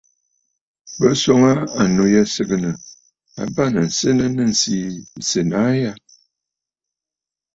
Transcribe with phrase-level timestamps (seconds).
[0.97, 2.75] Bɨ swoŋə aa annu yî sɨgɨ̀ǹə̀
[3.41, 4.77] ò bâŋnə̀ senə nɨ̂ ǹsî
[5.29, 5.93] sènə̀ aa a ya?